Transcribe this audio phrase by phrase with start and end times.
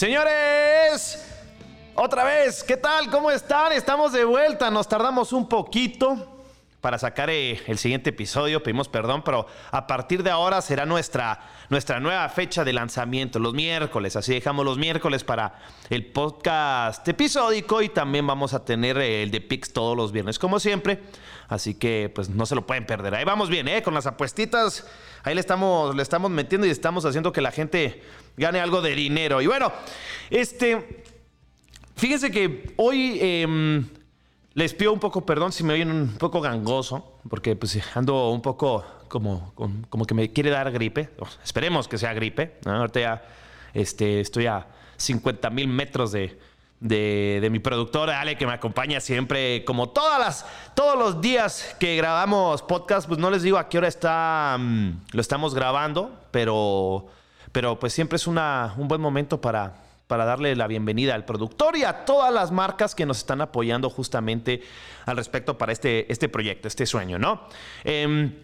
[0.00, 1.22] Señores,
[1.94, 3.10] otra vez, ¿qué tal?
[3.10, 3.70] ¿Cómo están?
[3.72, 6.40] Estamos de vuelta, nos tardamos un poquito
[6.80, 11.40] para sacar eh, el siguiente episodio, pedimos perdón, pero a partir de ahora será nuestra,
[11.68, 15.58] nuestra nueva fecha de lanzamiento, los miércoles, así dejamos los miércoles para
[15.90, 20.58] el podcast episódico y también vamos a tener el de Pix todos los viernes, como
[20.58, 21.02] siempre,
[21.48, 23.14] así que pues no se lo pueden perder.
[23.14, 23.82] Ahí vamos bien, ¿eh?
[23.82, 24.86] Con las apuestitas,
[25.22, 28.02] ahí le estamos, le estamos metiendo y estamos haciendo que la gente
[28.40, 29.40] gane algo de dinero.
[29.40, 29.72] Y bueno,
[30.30, 31.04] este...
[31.96, 33.86] Fíjense que hoy em,
[34.54, 38.40] les pido un poco perdón si me oyen un poco gangoso, porque pues ando un
[38.40, 39.52] poco como,
[39.90, 41.10] como que me quiere dar gripe.
[41.44, 42.58] esperemos que sea gripe.
[42.64, 43.22] Ahorita ya
[43.74, 46.38] este, estoy a 50 mil metros de,
[46.80, 51.96] de, mi productor Ale, que me acompaña siempre, como todas las, todos los días que
[51.96, 57.08] grabamos podcast, pues no les digo a qué hora está, mm, lo estamos grabando, pero,
[57.52, 61.76] pero pues siempre es una, un buen momento para para darle la bienvenida al productor
[61.76, 64.60] y a todas las marcas que nos están apoyando justamente
[65.06, 67.42] al respecto para este, este proyecto, este sueño, ¿no?
[67.84, 68.34] Em,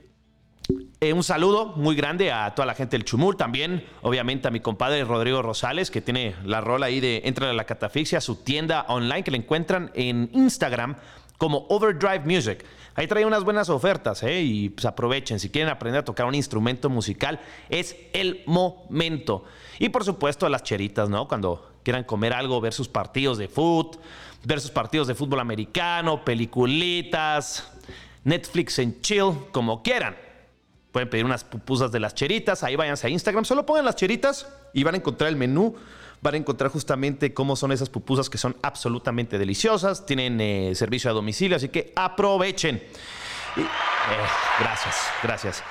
[1.01, 4.61] eh, un saludo muy grande a toda la gente del Chumul, también obviamente a mi
[4.61, 8.85] compadre Rodrigo Rosales, que tiene la rola ahí de Entra a la Catafixia, su tienda
[8.87, 10.95] online que le encuentran en Instagram
[11.39, 12.65] como Overdrive Music.
[12.95, 14.41] Ahí trae unas buenas ofertas, ¿eh?
[14.41, 19.45] Y pues aprovechen, si quieren aprender a tocar un instrumento musical, es el momento.
[19.79, 21.29] Y por supuesto las cheritas, ¿no?
[21.29, 24.01] Cuando quieran comer algo, ver sus partidos de fútbol,
[24.45, 27.71] ver sus partidos de fútbol americano, peliculitas,
[28.25, 30.17] Netflix en chill, como quieran.
[30.91, 34.49] Pueden pedir unas pupusas de las cheritas, ahí váyanse a Instagram, solo pongan las cheritas
[34.73, 35.77] y van a encontrar el menú
[36.21, 40.07] van a encontrar justamente cómo son esas pupusas que son absolutamente deliciosas.
[40.07, 42.77] Tienen eh, servicio a domicilio, así que aprovechen.
[42.77, 43.67] Eh,
[44.61, 45.63] gracias, gracias.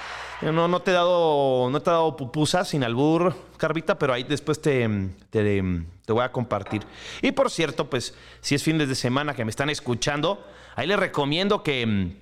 [0.41, 4.23] No, no te he dado, no te he dado pupusas sin albur, Carvita, pero ahí
[4.23, 4.87] después te,
[5.29, 5.61] te,
[6.07, 6.83] voy a compartir.
[7.21, 10.45] Y por cierto, pues, si es fin de semana que me están escuchando,
[10.75, 12.17] ahí les recomiendo que,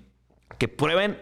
[0.59, 1.19] que prueben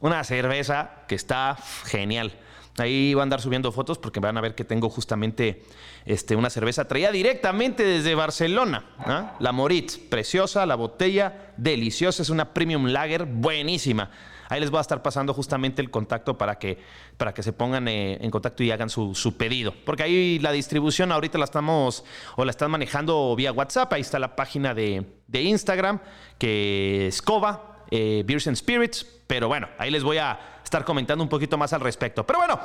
[0.00, 2.32] una cerveza que está genial.
[2.78, 5.62] Ahí van a andar subiendo fotos porque van a ver que tengo justamente
[6.04, 8.84] este, una cerveza traída directamente desde Barcelona.
[8.98, 9.36] ¿ah?
[9.40, 14.10] La Moritz, preciosa, la botella deliciosa, es una premium lager buenísima.
[14.50, 16.76] Ahí les voy a estar pasando justamente el contacto para que,
[17.16, 19.72] para que se pongan eh, en contacto y hagan su, pedido.
[19.84, 22.04] Porque ahí la distribución ahorita la estamos
[22.34, 23.92] o la están manejando vía WhatsApp.
[23.92, 26.00] Ahí está la página de, Instagram
[26.36, 29.06] que es Cova, eh, Beers and Spirits.
[29.28, 32.24] Pero bueno, ahí les voy a estar comentando un poquito más al respecto.
[32.24, 32.60] Pero bueno,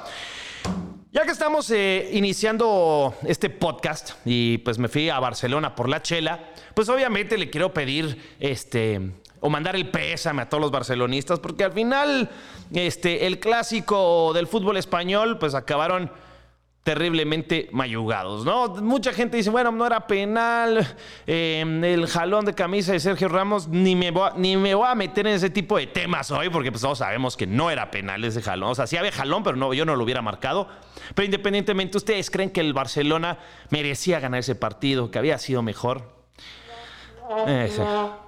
[1.11, 6.03] ya que estamos eh, iniciando este podcast y pues me fui a Barcelona por la
[6.03, 9.01] chela, pues obviamente le quiero pedir este
[9.39, 12.29] o mandar el pésame a todos los barcelonistas porque al final
[12.73, 16.11] este el clásico del fútbol español pues acabaron
[16.85, 18.67] terriblemente mayugados, ¿no?
[18.67, 20.85] Mucha gente dice, bueno, no era penal,
[21.25, 24.93] em, el jalón de camisa de Sergio Ramos, ni me, voy ni me voy a
[24.93, 28.23] meter en ese tipo de temas hoy, porque pues todos sabemos que no era penal
[28.23, 30.69] ese jalón, o sea, sí había jalón, pero no, yo no lo hubiera marcado,
[31.15, 33.39] pero independientemente, ¿ustedes creen que el Barcelona
[33.71, 36.14] merecía ganar ese partido, que había sido mejor?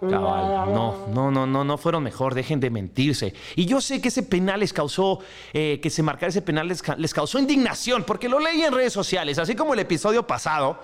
[0.01, 3.33] No, no, no, no, no fueron mejor, dejen de mentirse.
[3.55, 5.19] Y yo sé que ese penal les causó,
[5.53, 9.37] eh, que se marcara ese penal les, causó indignación, porque lo leí en redes sociales,
[9.37, 10.79] así como el episodio pasado.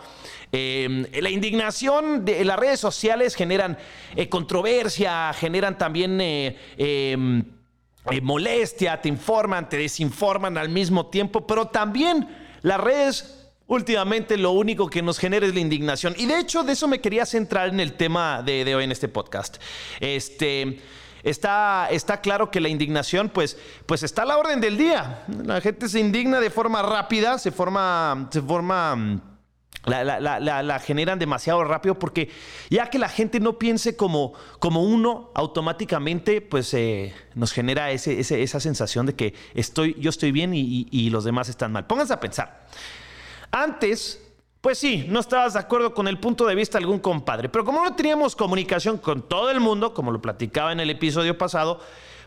[0.52, 3.78] Em, la indignación de las redes sociales generan
[4.16, 6.56] eh, controversia, generan también eh,
[8.22, 12.28] molestia, te informan, te desinforman al mismo tiempo, pero también
[12.62, 16.16] las redes últimamente lo único que nos genera es la indignación.
[16.18, 19.08] Y de hecho, de eso me quería centrar en el tema de, hoy en este
[19.08, 19.58] podcast.
[20.00, 20.82] Este.
[21.24, 25.24] Está, está, claro que la indignación, pues, pues está a la orden del día.
[25.46, 29.22] La gente se indigna de forma rápida, se forma, se forma,
[29.86, 32.30] la, generan demasiado rápido porque
[32.70, 38.20] ya que la gente no piense como, como uno, automáticamente, pues eh, nos genera ese,
[38.20, 41.88] esa sensación de que estoy, yo estoy bien y, y los demás están mal.
[41.88, 42.68] Pónganse a pensar.
[43.56, 44.20] Antes,
[44.62, 47.64] pues sí, no estabas de acuerdo con el punto de vista de algún compadre, pero
[47.64, 51.80] como no teníamos comunicación con todo el mundo, como lo platicaba en el episodio pasado,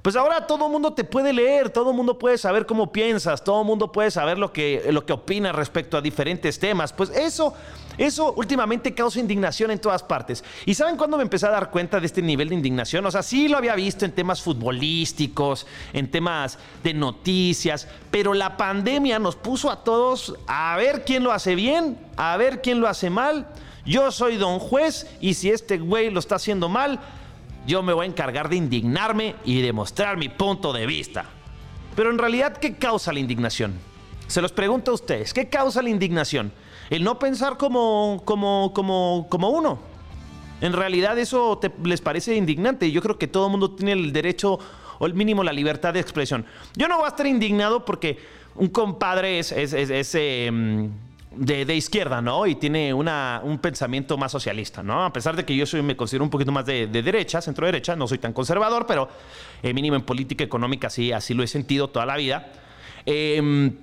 [0.07, 3.43] pues ahora todo el mundo te puede leer, todo el mundo puede saber cómo piensas,
[3.43, 6.93] todo el mundo puede saber lo que, lo que opinas respecto a diferentes temas.
[6.93, 7.55] Pues eso,
[7.99, 10.45] eso últimamente causa indignación en todas partes.
[10.65, 13.05] ¿Y saben cuándo me empecé a dar cuenta de este nivel de indignación?
[13.05, 18.57] O sea, sí lo había visto en temas futbolísticos, en temas de noticias, pero la
[18.57, 22.87] pandemia nos puso a todos a ver quién lo hace bien, a ver quién lo
[22.87, 23.49] hace mal.
[23.85, 27.01] Yo soy don juez y si este güey lo está haciendo mal,
[27.67, 31.25] yo me voy a encargar de indignarme y demostrar mi punto de vista.
[31.95, 33.75] Pero en realidad, ¿qué causa la indignación?
[34.27, 36.53] Se los pregunto a ustedes, ¿qué causa la indignación?
[36.91, 39.79] El no pensar como, como, como, como uno.
[40.61, 42.91] En realidad eso les parece indignante.
[42.91, 44.59] Yo creo que todo el mundo tiene el derecho
[44.99, 46.47] o el mínimo la libertad de expresión.
[46.77, 48.19] Yo no voy a estar indignado porque
[48.55, 50.91] un compadre es, es, em,
[51.37, 52.47] de, izquierda, ¿no?
[52.47, 55.05] Y tiene una, un pensamiento más socialista, ¿no?
[55.05, 57.95] A pesar de que yo soy, me considero un poquito más de, derecha, centro derecha,
[57.97, 59.09] no soy tan conservador, pero
[59.63, 62.53] eh, mínimo en política económica sí, así lo he sentido toda la vida.
[63.05, 63.77] Em,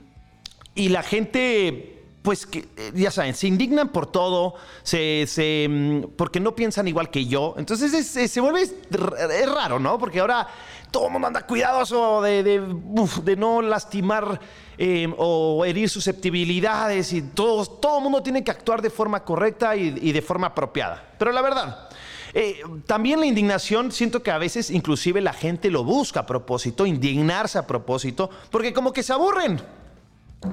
[0.76, 1.90] y la gente
[2.24, 6.88] pues que, eh, ya saben, se indignan por todo, se, se mm, porque no piensan
[6.88, 7.54] igual que yo.
[7.58, 10.00] Entonces se vuelve es raro, ¿no?
[10.00, 10.48] Porque ahora
[10.94, 14.40] todo el mundo anda cuidadoso de, de, no lastimar
[14.78, 19.76] eh, o herir susceptibilidades y todo, todo el mundo tiene que actuar de forma correcta
[19.76, 21.04] y, de forma apropiada.
[21.18, 21.90] Pero la verdad,
[22.36, 26.86] eh, también la indignación, siento que a veces inclusive la gente lo busca a propósito,
[26.86, 29.60] indignarse a propósito, porque como que se aburren.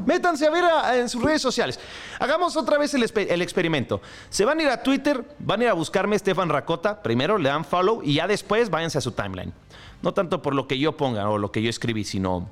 [0.07, 0.65] Métanse a ver
[0.95, 1.79] en sus redes sociales.
[2.19, 4.01] Hagamos otra vez el, experimento.
[4.29, 7.03] Se van a ir a Twitter, van a ir a buscarme Estefan Racota.
[7.03, 9.53] Primero le dan follow y ya después váyanse a su timeline.
[10.03, 12.49] No tanto por lo que yo ponga o lo que yo escribí, sino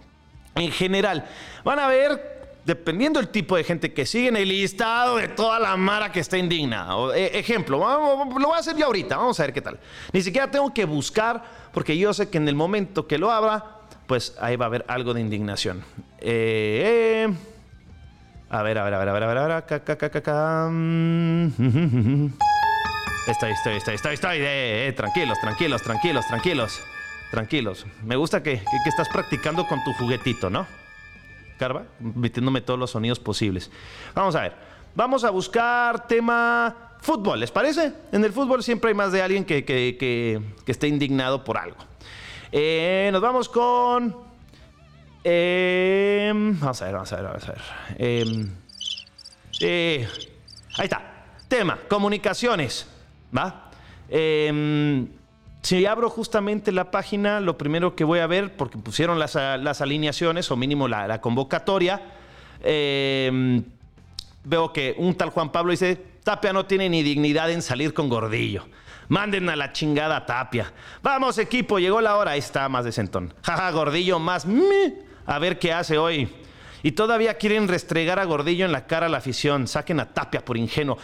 [0.54, 1.26] en general.
[1.64, 5.76] Van a ver, dependiendo del tipo de gente que siguen, el listado de toda la
[5.76, 7.16] mara que está indignada.
[7.16, 9.16] E, ejemplo, lo voy a hacer yo ahorita.
[9.16, 9.78] Vamos a ver qué tal.
[10.12, 11.42] Ni siquiera tengo que buscar
[11.72, 13.77] porque yo sé que en el momento que lo abra
[14.08, 15.84] pues ahí va a haber algo de indignación.
[16.18, 17.28] Eh,
[18.50, 19.76] a ver, a ver, a ver, a ver, a ver, a ver, acá.
[23.28, 24.38] Estoy, estoy, estoy, estoy, estoy.
[24.40, 26.80] Eh, tranquilos, tranquilos, tranquilos, tranquilos.
[27.30, 27.86] Tranquilos.
[28.02, 30.66] Me gusta que, que, estás practicando con tu juguetito, ¿no?
[31.58, 33.70] Carva, metiéndome todos los sonidos posibles.
[34.14, 34.54] Vamos a ver.
[34.94, 37.92] Vamos a buscar tema fútbol, ¿les parece?
[38.12, 41.87] En el fútbol siempre hay más de alguien que, que, que esté indignado por algo.
[42.50, 44.16] Eh, nos vamos con.
[45.22, 47.60] Em, vamos a ver, vamos a ver, vamos a ver.
[47.98, 48.50] Em,
[50.76, 51.26] ahí está.
[51.48, 52.88] Tema: comunicaciones.
[53.36, 53.70] ¿Va?
[54.08, 55.08] Em,
[55.62, 60.50] si abro justamente la página, lo primero que voy a ver, porque pusieron las, alineaciones,
[60.50, 62.00] o mínimo la, convocatoria,
[62.62, 68.10] veo que un tal Juan Pablo dice: Tapia no tiene ni dignidad en salir con
[68.10, 68.66] Gordillo.
[69.08, 70.70] Manden a la chingada Tapia.
[71.02, 72.32] Vamos, equipo, llegó la hora.
[72.32, 73.32] Ahí está, más de centón.
[73.42, 74.46] Jaja, Gordillo, más.
[75.24, 76.28] A ver qué hace hoy.
[76.82, 79.66] Y todavía quieren restregar a Gordillo en la cara a la afición.
[79.66, 80.98] Saquen a Tapia por ingenuo.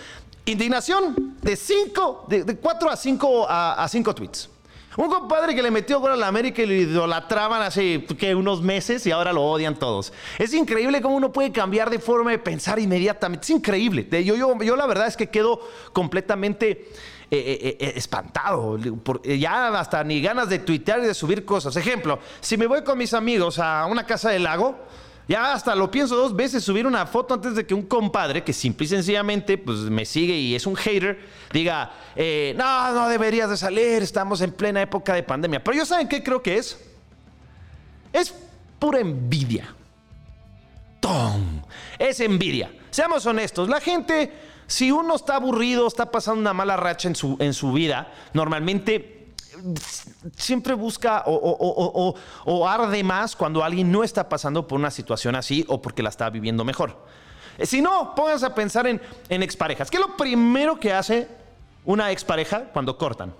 [0.45, 4.51] Indignación de 5, de 4 a 5 a 5 tweets.
[4.97, 8.05] Un compadre que le metió gol a la América y lo idolatraban hace
[8.37, 10.13] unos meses y ahora lo odian todos.
[10.39, 13.45] Es increíble cómo uno puede cambiar de forma de pensar inmediatamente.
[13.45, 14.07] Es increíble.
[14.25, 15.61] Yo, yo, yo la verdad es que quedo
[15.93, 16.89] completamente
[17.31, 18.79] eh, eh, eh, espantado.
[19.25, 21.75] ya hasta ni ganas de tuitear y de subir cosas.
[21.75, 24.77] Ejemplo, si me voy con mis amigos a una casa del lago,
[25.27, 28.53] ya hasta lo pienso dos veces subir una foto antes de que un compadre, que
[28.53, 31.19] simple y sencillamente pues, me sigue y es un hater,
[31.53, 31.93] diga,
[32.57, 35.63] no, no deberías de salir, estamos en plena época de pandemia.
[35.63, 36.79] Pero yo saben qué creo que es.
[38.13, 38.35] Es
[38.79, 39.75] pura envidia.
[41.01, 41.63] ¡Tom!
[41.99, 42.73] Es envidia.
[42.91, 44.33] Seamos honestos, la gente
[44.67, 49.24] si uno está aburrido, está pasando una mala racha en su, en su vida, normalmente
[50.37, 55.81] siempre busca o, arde más cuando alguien no está pasando por una situación así o
[55.81, 57.05] porque la está viviendo mejor.
[57.59, 59.91] Eh, si no, pónganse a pensar en, en exparejas.
[59.91, 61.29] ¿Qué es lo primero que hace
[61.85, 63.33] una expareja cuando cortan?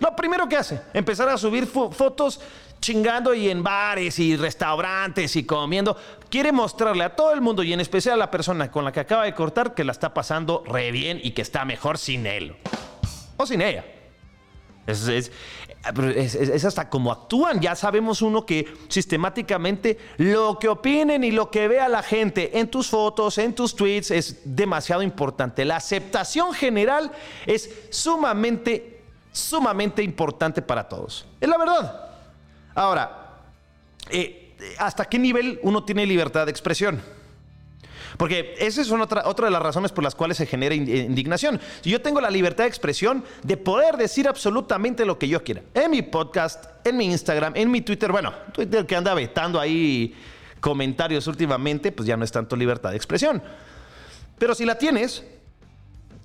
[0.00, 2.40] Lo primero que hace, empezar a subir fotos
[2.80, 5.96] chingando y en bares y restaurantes y comiendo.
[6.30, 9.00] Quiere mostrarle a todo el mundo y en especial a la persona con la que
[9.00, 12.56] acaba de cortar que la está pasando re bien y que está mejor sin él.
[13.36, 13.84] O sin ella.
[14.88, 17.60] Es, hasta como actúan.
[17.60, 22.68] Ya sabemos uno que sistemáticamente lo que opinen y lo que vea la gente en
[22.68, 25.64] tus fotos, en tus tweets, es demasiado importante.
[25.64, 27.12] La aceptación general
[27.46, 28.98] es sumamente
[29.30, 31.26] sumamente importante para todos.
[31.40, 32.10] Es la verdad.
[32.74, 33.36] Ahora,
[34.10, 37.00] eh, ¿hasta qué nivel uno tiene libertad de expresión?
[38.18, 41.60] Porque esa es otra, otra de las razones por las cuales se genera indignación.
[41.80, 45.62] Si yo tengo la libertad de expresión de poder decir absolutamente lo que yo quiera.
[45.72, 48.10] En mi podcast, en mi Instagram, en mi Twitter.
[48.10, 50.16] Bueno, Twitter que anda vetando ahí
[50.60, 53.40] comentarios últimamente, pues ya no es tanto libertad de expresión.
[54.36, 55.22] Pero si la tienes,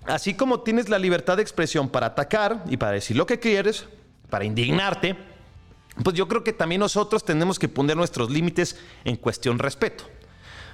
[0.06, 3.86] así como tienes la libertad de expresión para atacar y para decir lo que quieres,
[4.32, 5.16] para indignarte,
[6.04, 10.06] pues yo creo que también nosotros tenemos que poner nuestros límites en cuestión respeto.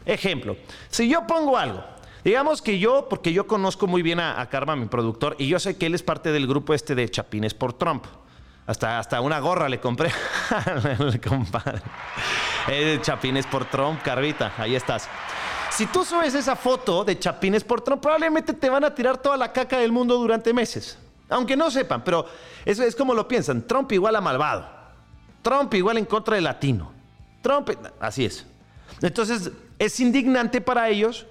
[0.05, 0.57] Ejemplo,
[0.89, 1.83] si yo pongo algo,
[2.23, 5.77] digamos que yo, porque yo conozco muy bien a, Karma, mi productor, y yo sé
[5.77, 8.05] que él es parte del grupo este de Chapines por Trump.
[8.65, 10.11] Hasta, hasta una gorra le compré.
[10.99, 11.81] el compadre.
[13.01, 15.09] Chapines por Trump, Carvita, ahí estás.
[15.71, 19.37] Si tú subes esa foto de Chapines por Trump, probablemente te van a tirar toda
[19.37, 20.97] la caca del mundo durante meses.
[21.29, 22.25] Aunque no sepan, pero
[22.65, 23.65] eso es como lo piensan.
[23.65, 24.67] Trump igual a malvado.
[25.41, 26.91] Trump igual en contra del latino.
[27.41, 28.45] Trump, así es.
[29.01, 31.25] Entonces, es indignante para ellos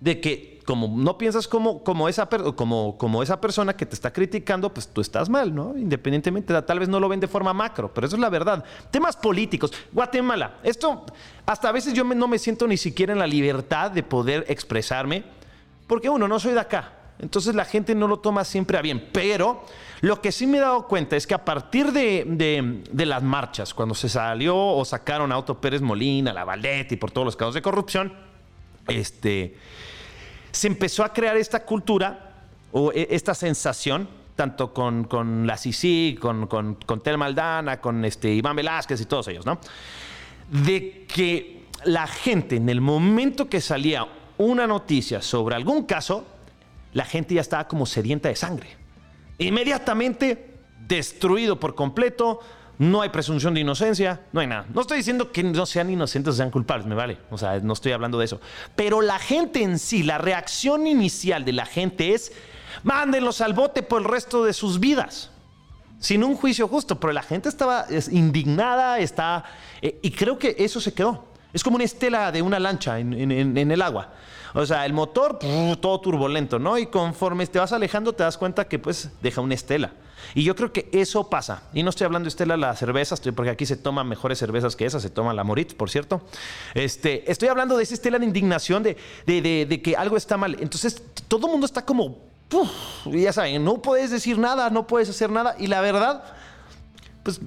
[0.00, 4.12] de que como no piensas como, como, esa, como, como esa persona que te está
[4.12, 5.78] criticando, pues tú estás mal, ¿no?
[5.78, 8.62] Independientemente, tal vez no lo ven de forma macro, pero eso es la verdad.
[8.90, 9.72] Temas políticos.
[9.90, 11.06] Guatemala, esto,
[11.46, 15.24] hasta a veces yo no me siento ni siquiera en la libertad de poder expresarme,
[15.86, 16.97] porque uno, no soy de acá.
[17.18, 19.08] Entonces la gente no lo toma siempre a bien.
[19.12, 19.64] Pero
[20.00, 23.94] lo que sí me he dado cuenta es que a partir de, las marchas, cuando
[23.94, 27.62] se salió o sacaron a Otto Pérez Molina, la Valdetti por todos los casos de
[27.62, 28.12] corrupción,
[28.86, 29.56] este
[30.50, 36.46] se empezó a crear esta cultura o e, esta sensación, tanto con, la Sisi, con,
[36.46, 39.58] con, con Tel Maldana, con este Iván Velázquez y todos ellos, ¿no?
[40.48, 44.06] De que la gente, en el momento que salía
[44.38, 46.24] una noticia sobre algún caso,
[46.98, 48.68] la gente ya estaba como sedienta de sangre.
[49.38, 52.40] Inmediatamente destruido por completo,
[52.78, 54.66] no hay presunción de inocencia, no hay nada.
[54.74, 57.18] No estoy diciendo que no sean inocentes o sean culpables, me vale.
[57.30, 58.40] O sea, no estoy hablando de eso.
[58.74, 62.32] Pero la gente en sí, la reacción inicial de la gente es,
[62.82, 65.30] mándenlos al bote por el resto de sus vidas.
[66.00, 69.44] Sin un juicio justo, pero la gente estaba indignada, está...
[69.82, 71.27] Eh, y creo que eso se quedó.
[71.52, 74.12] Es como una estela de una lancha en, el agua.
[74.54, 75.38] O sea, el motor,
[75.80, 76.78] todo turbulento, ¿no?
[76.78, 79.92] Y conforme te vas alejando, te das cuenta que pues deja una estela.
[80.34, 81.62] Y yo creo que eso pasa.
[81.72, 84.76] Y no estoy hablando de Estela la cerveza, estoy, porque aquí se toman mejores cervezas
[84.76, 86.22] que esa, se toma la Moritz, por cierto.
[86.74, 90.56] Este, estoy hablando de esa Estela de indignación, de, de, que algo está mal.
[90.60, 92.18] Entonces, todo el mundo está como,
[93.06, 95.54] ya saben, no puedes decir nada, no puedes hacer nada.
[95.58, 96.24] Y la verdad,
[97.22, 97.40] pues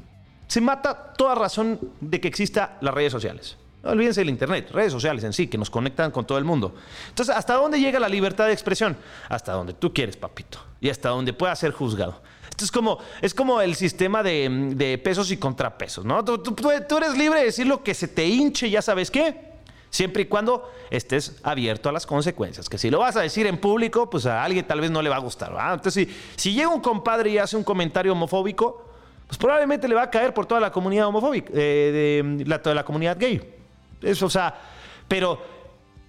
[0.48, 3.58] se mata toda razón de que exista las redes sociales.
[3.84, 6.76] Olvídense del Internet, redes sociales en sí, que nos conectan con todo el mundo.
[7.10, 8.96] Entonces, ¿hasta dónde llega la libertad de expresión?
[9.28, 10.60] Hasta donde tú quieres, papito.
[10.80, 12.22] Y hasta donde pueda ser juzgado.
[12.50, 16.24] Esto es como, es como el sistema de, pesos y contrapesos, ¿no?
[16.24, 19.50] Tú, eres libre de decir lo que se te hinche, ya sabes qué.
[19.90, 22.70] Siempre y cuando estés abierto a las consecuencias.
[22.70, 25.10] Que si lo vas a decir en público, pues a alguien tal vez no le
[25.10, 25.52] va a gustar.
[25.74, 28.86] Entonces, si, llega un compadre y hace un comentario homofóbico,
[29.26, 32.86] pues probablemente le va a caer por toda la comunidad homofóbica, eh, de, toda la
[32.86, 33.61] comunidad gay.
[34.02, 34.60] Eso, o sea,
[35.08, 35.42] pero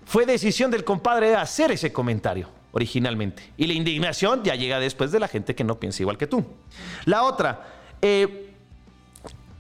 [0.04, 3.52] fue decisión del compadre hacer ese comentario originalmente.
[3.56, 6.44] Y la indignación ya llega después de la gente que no piensa igual que tú.
[7.04, 7.66] La otra,
[8.00, 8.54] eh,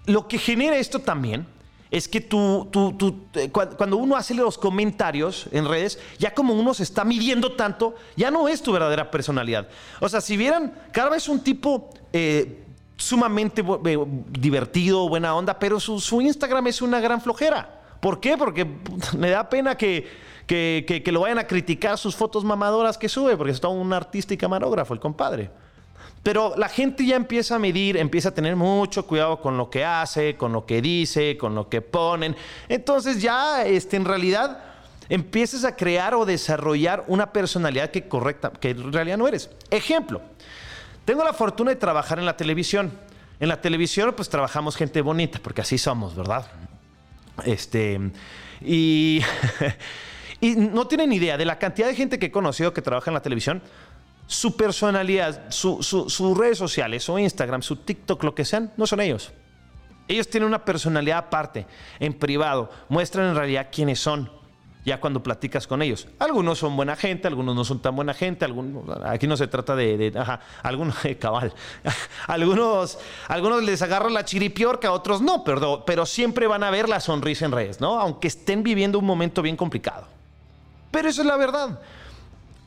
[0.06, 1.46] lo que genera esto también
[1.90, 6.54] es que tú, tú, tú, eh, cuando uno hace los comentarios en redes, ya como
[6.54, 9.68] uno se está midiendo tanto, ya no es tu verdadera personalidad.
[10.00, 12.64] O sea, si vieran, Carva es un tipo eh,
[12.96, 13.62] sumamente
[14.30, 17.81] divertido, buena onda, pero su, su Instagram es una gran flojera.
[18.02, 18.36] ¿Por qué?
[18.36, 18.66] Porque
[19.16, 20.08] me da pena que,
[20.48, 24.34] que, lo vayan a criticar sus fotos mamadoras que sube, porque es todo un artista
[24.34, 25.52] y camarógrafo, el compadre.
[26.24, 29.84] Pero la gente ya empieza a medir, empieza a tener mucho cuidado con lo que
[29.84, 32.34] hace, con lo que dice, con lo que ponen.
[32.68, 34.58] Entonces ya este, en realidad
[35.08, 39.48] empiezas a crear o desarrollar una personalidad que, correcta, que en realidad no eres.
[39.70, 40.20] Ejemplo,
[41.04, 42.90] tengo la fortuna de trabajar en la televisión.
[43.38, 46.46] En la televisión pues trabajamos gente bonita, porque así somos, ¿verdad?
[47.44, 47.98] Este,
[48.60, 49.22] y,
[50.40, 53.14] y no tienen idea de la cantidad de gente que he conocido que trabaja en
[53.14, 53.62] la televisión.
[54.26, 59.32] Su personalidad, sus redes sociales, su Instagram, su TikTok, lo que sean, no son ellos.
[60.08, 61.66] Ellos tienen una personalidad aparte,
[62.00, 64.30] en privado, muestran en realidad quiénes son
[64.84, 66.08] ya cuando platicas con ellos.
[66.18, 69.76] Algunos son buena gente, algunos no son tan buena gente, algunos, aquí no se trata
[69.76, 71.52] de, ajá, algunos, cabal,
[72.26, 72.98] algunos,
[73.28, 77.44] algunos les agarran la chiripiorca, otros no, pero, pero siempre van a ver la sonrisa
[77.44, 78.00] en redes, ¿no?
[78.00, 80.06] Aunque estén viviendo un momento bien complicado.
[80.90, 81.80] Pero eso es la verdad.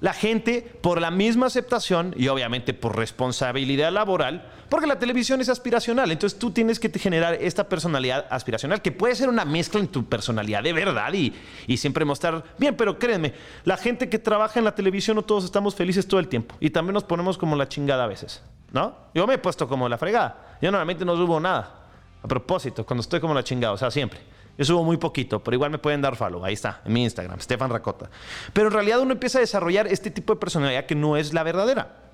[0.02, 5.50] La gente, por la misma aceptación y obviamente por responsabilidad laboral, porque la televisión es
[5.50, 9.88] aspiracional, entonces tú tienes que generar esta personalidad aspiracional, que puede ser una mezcla en
[9.88, 11.34] tu personalidad de verdad y,
[11.68, 13.34] y siempre mostrar bien, pero créanme,
[13.64, 16.72] la gente que trabaja en la televisión no todos estamos felices todo el tiempo y
[16.72, 18.96] también nos ponemos como la chingada a veces, ¿no?
[19.14, 21.86] Yo me he puesto como la fregada, yo normalmente no subo nada,
[22.22, 24.35] a propósito, cuando estoy como la chingada, o sea, siempre.
[24.58, 26.44] Yo subo muy poquito, pero igual me pueden dar follow.
[26.46, 28.10] Ahí está, en mi Instagram, Stefan Racota.
[28.54, 31.44] Pero en realidad uno empieza a desarrollar este tipo de personalidad que no es la
[31.44, 32.06] verdadera.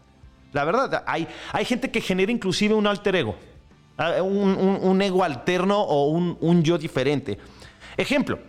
[0.54, 3.36] La verdad, hay, hay gente que genera inclusive un alter ego.
[3.98, 7.38] Ah, un, ego alterno o un, yo diferente.
[7.98, 8.40] Ejemplo,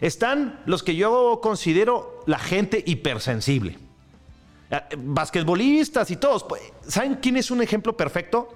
[0.00, 3.78] están los que yo considero la gente hipersensible.
[4.70, 6.44] Ah, basquetbolistas y todos.
[6.44, 8.48] Pues, ¿Saben quién es un ejemplo perfecto?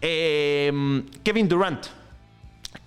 [0.00, 1.97] Em, Kevin Durant.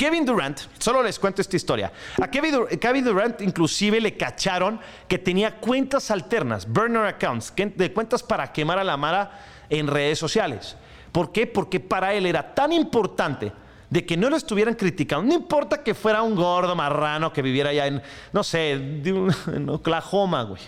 [0.02, 1.92] Kevin Durant, solo les cuento esta historia.
[2.20, 8.52] A Kevin, Durant inclusive le cacharon que tenía cuentas alternas, burner accounts, de cuentas para
[8.52, 9.30] quemar a la Mara
[9.70, 10.76] en redes sociales.
[11.12, 11.46] ¿Por qué?
[11.46, 13.52] Porque para él era tan importante
[13.92, 15.24] de que no lo estuvieran criticando.
[15.24, 18.02] No importa que fuera un gordo marrano que viviera allá en,
[18.34, 18.72] no sé,
[19.54, 20.62] en Oklahoma, güey.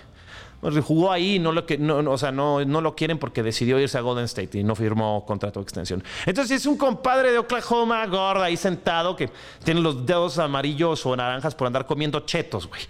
[0.81, 4.25] Jugó ahí, no lo, no, o sea, no, lo quieren porque decidió irse a Golden
[4.25, 6.03] State y no firmó contrato de extensión.
[6.25, 9.29] Entonces es un compadre de Oklahoma, gordo, ahí sentado, que
[9.63, 12.81] tiene los dedos amarillos o naranjas por andar comiendo chetos, güey.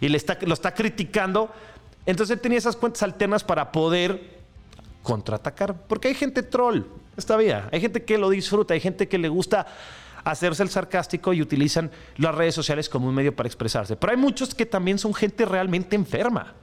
[0.00, 0.16] Y lo
[0.54, 1.50] está criticando.
[2.04, 4.42] Entonces él tenía esas cuentas alternas para poder
[5.02, 5.74] contraatacar.
[5.86, 6.82] Porque hay gente troll,
[7.16, 7.68] esta vida.
[7.72, 9.66] Hay gente que lo disfruta, hay gente que le gusta
[10.24, 13.96] hacerse el sarcástico y utilizan las redes sociales como un medio para expresarse.
[13.96, 16.54] Pero hay muchos que también son gente realmente enferma.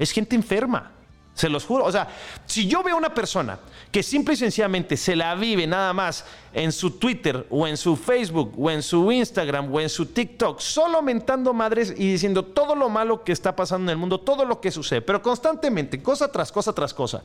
[0.00, 0.92] Es gente enferma.
[1.34, 1.84] Se los juro.
[1.84, 2.08] O sea,
[2.44, 3.58] si yo veo una persona
[3.90, 7.96] que simple y sencillamente se la vive nada más en su Twitter o en su
[7.96, 12.74] Facebook o en su Instagram o en su TikTok, solo mentando madres y diciendo todo
[12.74, 16.30] lo malo que está pasando en el mundo, todo lo que sucede, pero constantemente, cosa
[16.30, 17.22] tras cosa tras cosa,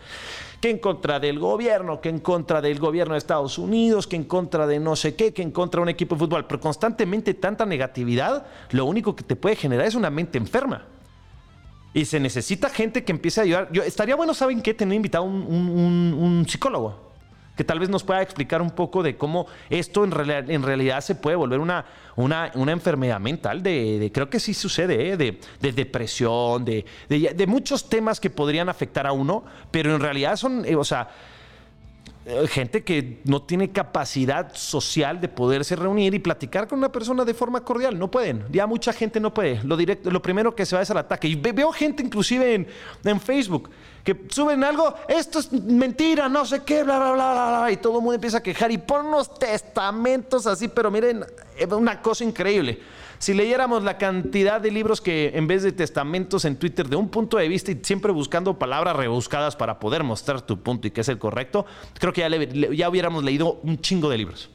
[0.62, 4.26] que en contra del gobierno, que en contra del gobierno de Estados Unidos, que en
[4.26, 7.34] contra de no sé qué, que en contra de un equipo de fútbol, pero constantemente
[7.34, 10.95] tanta negatividad, lo único que te puede generar es una mente enferma.
[11.96, 13.70] Y se necesita gente que empiece a ayudar.
[13.72, 14.74] Yo, estaría bueno, ¿saben qué?
[14.74, 17.14] Tener invitado un, un, psicólogo
[17.56, 20.12] que tal vez nos pueda explicar un poco de cómo esto en,
[20.52, 21.86] en realidad se puede volver una,
[22.18, 25.16] una, una enfermedad mental, de, creo que sí sucede, ¿eh?
[25.16, 30.36] de, de, depresión, de, de, muchos temas que podrían afectar a uno, pero en realidad
[30.36, 31.08] son, eh, o sea,
[32.48, 37.34] gente que no tiene capacidad social de poderse reunir y platicar con una persona de
[37.34, 38.00] forma cordial.
[38.00, 38.46] No pueden.
[38.52, 39.64] Ya mucha gente no puede.
[39.64, 41.28] Lo, directo, lo primero que se va es al ataque.
[41.28, 42.68] Y veo gente inclusive en,
[43.04, 43.70] en Facebook
[44.04, 47.78] que suben algo, esto es mentira, no sé qué, bla, bla, bla, bla, bla, y
[47.78, 51.26] todo el mundo empieza a quejar y ponen unos testamentos así, pero miren,
[51.58, 52.80] es una cosa increíble.
[53.18, 57.10] Si leyéramos la cantidad de libros que en vez de testamentos en Twitter de un
[57.10, 61.02] punto de vista y siempre buscando palabras rebuscadas para poder mostrar tu punto y que
[61.02, 61.66] es el correcto,
[61.98, 64.50] creo que ya, ya hubiéramos leído un chingo de libros.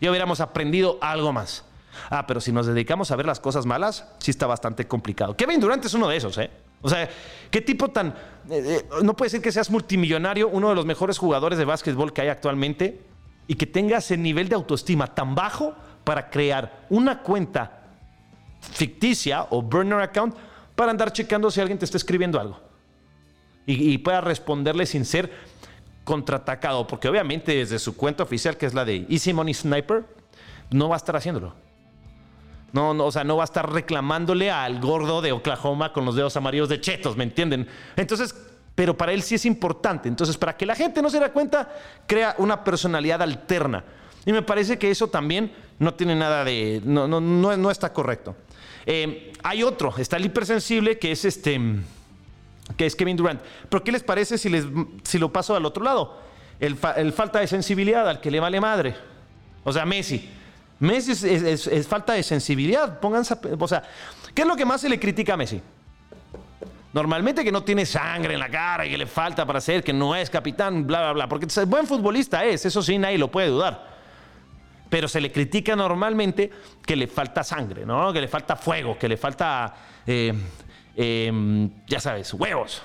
[0.00, 1.64] Ya hubiéramos aprendido algo más.
[2.10, 5.34] Ah, pero si nos dedicamos a ver las cosas malas, sí está bastante complicado.
[5.34, 6.50] Kevin Durant es uno de esos, ¿eh?
[6.82, 7.08] O sea,
[7.50, 8.08] ¿qué tipo tan...
[8.50, 12.12] Eh, eh, no puede ser que seas multimillonario, uno de los mejores jugadores de básquetbol
[12.12, 13.00] que hay actualmente,
[13.48, 17.82] y que tengas el nivel de autoestima tan bajo para crear una cuenta
[18.60, 20.36] ficticia o burner account
[20.76, 22.60] para andar checando si alguien te está escribiendo algo.
[23.66, 25.30] Y, pueda responderle sin ser
[26.08, 30.06] contraatacado, porque obviamente desde su cuenta oficial, que es la de Easy Money Sniper,
[30.70, 31.52] no va a estar haciéndolo.
[32.72, 36.16] No, no, o sea, no va a estar reclamándole al gordo de Oklahoma con los
[36.16, 37.68] dedos amarillos de chetos, ¿me entienden?
[37.94, 38.34] Entonces,
[38.74, 40.08] pero para él sí es importante.
[40.08, 43.84] Entonces, para que la gente no se dé cuenta, crea una personalidad alterna.
[44.24, 46.80] Y me parece que eso también no tiene nada de.
[46.86, 48.34] No, no, no, está correcto.
[48.86, 51.60] Eh, hay otro, está el hipersensible, que es este.
[52.76, 53.40] Que es Kevin Durant.
[53.68, 54.64] Pero ¿qué les parece si, les,
[55.02, 56.18] si lo paso al otro lado?
[56.60, 58.94] El, falta de sensibilidad, al que le vale madre.
[59.64, 60.28] O sea, Messi.
[60.80, 62.98] Messi es, falta de sensibilidad.
[63.00, 63.36] Pónganse.
[63.58, 63.82] O sea,
[64.34, 65.60] ¿qué es lo que más se le critica a Messi?
[66.92, 69.92] Normalmente que no tiene sangre en la cara y que le falta para ser, que
[69.92, 71.28] no es capitán, bla, bla, bla.
[71.28, 73.98] Porque buen futbolista es, eso sí, nadie lo puede dudar
[74.88, 76.50] pero se le critica normalmente
[76.84, 78.12] que le falta sangre, ¿no?
[78.12, 79.74] que le falta fuego, que le falta,
[80.06, 80.32] eh,
[80.98, 82.82] eh, ya sabes, huevos.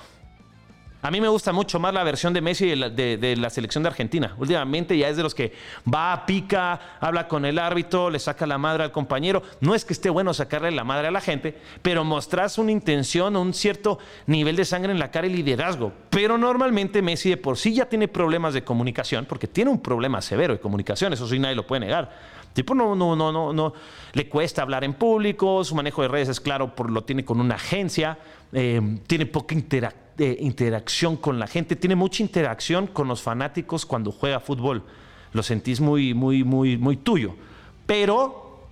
[1.04, 4.34] A mí me gusta mucho más la versión de Messi de la, selección de Argentina.
[4.38, 5.52] Últimamente ya es de los que
[5.92, 9.42] va, pica, habla con el árbitro, le saca la madre al compañero.
[9.60, 13.36] No es que esté bueno sacarle la madre a la gente, pero mostrás una intención,
[13.36, 15.92] un cierto nivel de sangre en la cara y liderazgo.
[16.08, 20.22] Pero normalmente Messi de por sí ya tiene problemas de comunicación, porque tiene un problema
[20.22, 22.16] severo de comunicación, eso sí nadie lo puede negar.
[22.54, 23.74] Tipo no, no, no, no, no,
[24.12, 27.40] le cuesta hablar en público, su manejo de redes es claro, por, lo tiene con
[27.40, 28.16] una agencia,
[28.52, 29.56] eh, tiene poca
[30.16, 34.84] de interacción con la gente, tiene mucha interacción con los fanáticos cuando juega fútbol.
[35.32, 37.34] Lo sentís muy, muy, muy, muy tuyo.
[37.86, 38.62] Pero,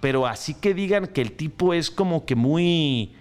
[0.00, 3.14] pero así que digan que el tipo es como que muy,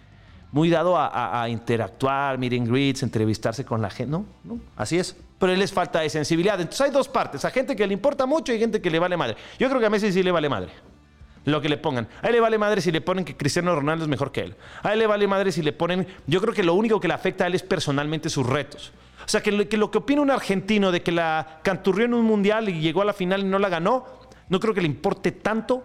[0.51, 4.11] muy dado a, interactuar, miren greets, entrevistarse con la gente.
[4.11, 5.15] No, no, así es.
[5.43, 6.57] Pero él les falta de sensibilidad.
[6.61, 9.17] Entonces hay dos partes, a gente que le importa mucho y gente que le vale
[9.17, 9.35] madre.
[9.59, 10.71] Yo creo que a Messi sí le vale madre
[11.43, 12.07] lo que le pongan.
[12.21, 14.55] A él le vale madre si le ponen que Cristiano Ronaldo es mejor que él.
[14.83, 16.07] A él le vale madre si le ponen.
[16.27, 18.93] Yo creo que lo único que le afecta a él es personalmente sus retos.
[19.25, 22.13] O sea, que lo que, lo que opina un argentino de que la canturrió en
[22.13, 24.05] un mundial y llegó a la final y no la ganó,
[24.47, 25.83] no creo que le importe tanto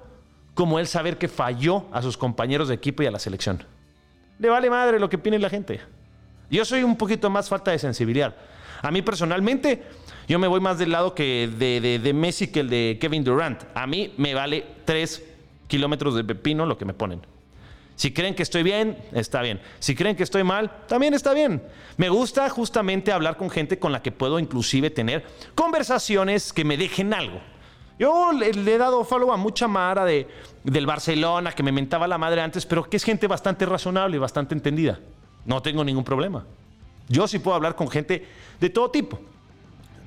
[0.55, 3.65] como él saber que falló a sus compañeros de equipo y a la selección.
[4.39, 5.81] Le vale madre lo que opine la gente.
[6.49, 8.37] Yo soy un poquito más falta de sensibilidad.
[8.83, 9.83] A mí personalmente,
[10.29, 13.63] Yo me voy más del lado que de, de, Messi que el de Kevin Durant.
[13.75, 15.25] A mí me vale tres
[15.69, 17.23] kilómetros de pepino lo que me ponen.
[17.97, 19.61] Si creen que estoy bien, está bien.
[19.79, 21.63] Si creen que estoy mal, también está bien.
[21.97, 26.77] Me gusta justamente hablar con gente con la que puedo inclusive tener conversaciones que me
[26.77, 27.41] dejen algo.
[27.99, 30.29] Yo le, he dado follow a mucha mara de,
[30.63, 34.21] del Barcelona que me mentaba la madre antes, pero que es gente bastante razonable y
[34.21, 35.01] bastante entendida.
[35.45, 36.45] No tengo ningún problema.
[37.09, 38.27] Yo sí puedo hablar con gente
[38.61, 39.21] de todo tipo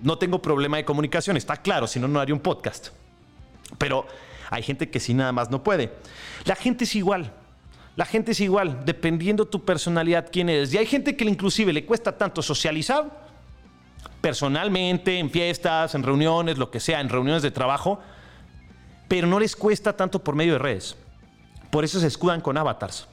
[0.01, 2.89] no tengo problema de comunicación, está claro, si no, no haría un podcast.
[3.77, 4.05] Pero
[4.49, 5.93] hay gente que sí nada más no puede.
[6.45, 7.31] La gente es igual.
[7.95, 10.73] La gente es igual, dependiendo tu personalidad, quién eres.
[10.73, 13.25] Y hay gente que inclusive le cuesta tanto socializar,
[14.21, 17.99] personalmente, en fiestas, en reuniones, lo que sea, en reuniones de trabajo,
[19.07, 20.95] pero no les cuesta tanto por medio de redes.
[21.69, 23.07] Por eso se escudan con avatars.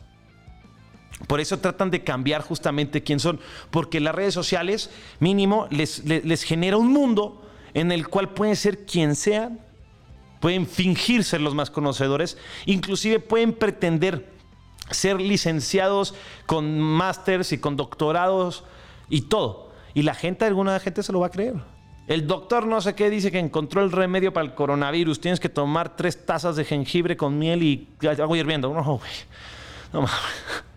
[1.26, 6.02] Por eso tratan de cambiar justamente quién son, porque las redes sociales, mínimo, les,
[6.44, 7.42] genera un mundo
[7.74, 9.58] en el cual pueden ser quien sean,
[10.40, 14.30] pueden fingir ser los más conocedores, inclusive pueden pretender
[14.90, 16.14] ser licenciados
[16.46, 18.64] con másters y con doctorados
[19.08, 19.72] y todo.
[19.94, 21.54] Y la gente, alguna gente se lo va a creer.
[22.06, 25.20] El doctor no sé qué dice que encontró el remedio para el coronavirus.
[25.20, 28.72] Tienes que tomar tres tazas de jengibre con miel y agua hirviendo.
[28.72, 29.10] No, güey.
[29.92, 30.67] No mames.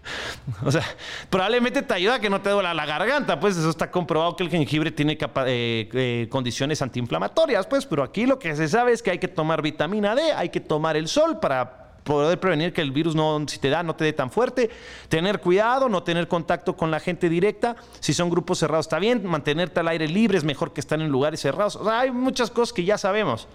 [0.65, 0.83] O sea,
[1.29, 4.43] probablemente te ayuda a que no te duela la garganta, pues eso está comprobado que
[4.43, 9.01] el jengibre tiene eh, eh, condiciones antiinflamatorias, pues, pero aquí lo que se sabe es
[9.01, 12.81] que hay que tomar vitamina D, hay que tomar el sol para poder prevenir que
[12.81, 14.71] el virus no, si te da, no te dé tan fuerte,
[15.07, 19.25] tener cuidado, no tener contacto con la gente directa, si son grupos cerrados está bien,
[19.25, 22.49] mantenerte al aire libre es mejor que estar en lugares cerrados, o sea, hay muchas
[22.49, 23.47] cosas que ya sabemos.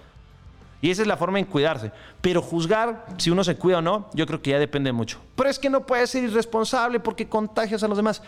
[0.82, 1.90] Y esa es la forma en cuidarse.
[2.20, 5.20] Pero juzgar si uno se cuida o no, yo creo que ya depende mucho.
[5.34, 8.22] Pero es que no puedes ser irresponsable porque contagias a los demás.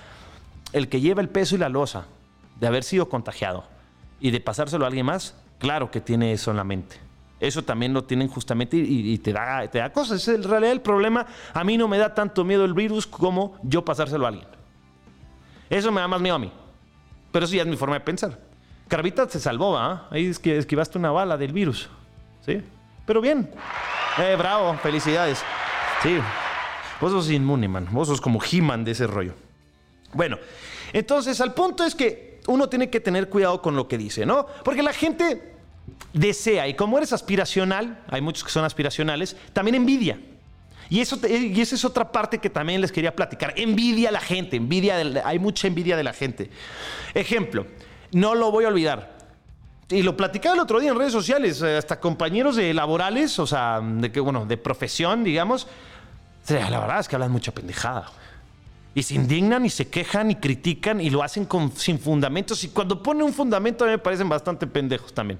[0.72, 2.06] El que lleva el peso y la losa
[2.58, 3.64] de haber sido contagiado
[4.20, 6.96] y de pasárselo a alguien más, claro que tiene eso en la mente.
[7.40, 10.20] Eso también lo tienen justamente y, te, da, te da cosas.
[10.20, 11.26] Es en realidad el problema.
[11.54, 14.48] A mí no me da tanto miedo el virus como yo pasárselo a alguien.
[15.70, 16.50] Eso me da más miedo a mí.
[17.30, 18.40] Pero eso ya es mi forma de pensar.
[18.88, 20.08] Carvita se salvó, ¿ah?
[20.11, 21.88] Ahí es que esquivaste una bala del virus.
[22.48, 22.62] ¿Sí?
[23.04, 23.50] Pero bien.
[24.18, 25.42] Eh, bravo, felicidades.
[26.02, 26.18] Sí.
[27.00, 27.87] Vos sos inmune, man.
[27.90, 29.34] Vos sos como He-Man de ese rollo.
[30.14, 30.38] Bueno,
[30.92, 34.46] entonces al punto es que uno tiene que tener cuidado con lo que dice, ¿no?
[34.64, 35.54] Porque la gente
[36.14, 40.18] desea, y como eres aspiracional, hay muchos que son aspiracionales, también envidia.
[40.88, 43.52] Y, eso, y esa es otra parte que también les quería platicar.
[43.56, 46.50] Envidia a la gente, envidia hay mucha envidia de la gente.
[47.12, 47.66] Ejemplo,
[48.12, 49.17] no lo voy a olvidar
[49.90, 53.46] y lo platicaba el otro día en redes sociales, eh, hasta compañeros de laborales, o
[53.46, 55.66] sea, de que, bueno, de profesión, digamos.
[56.48, 58.11] La verdad es que hablan mucha pendejada.
[58.94, 62.64] Y se indignan y se quejan y critican y lo hacen sin fundamentos.
[62.64, 65.38] Y cuando ponen un fundamento a mí me parecen bastante pendejos también.